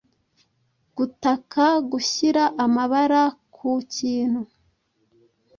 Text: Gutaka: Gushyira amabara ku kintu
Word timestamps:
Gutaka: 0.97 1.63
Gushyira 1.91 2.43
amabara 2.63 3.23
ku 3.53 3.69
kintu 3.93 4.41